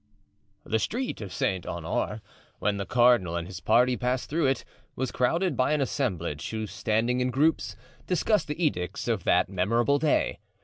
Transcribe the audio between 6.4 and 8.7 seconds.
who, standing in groups, discussed the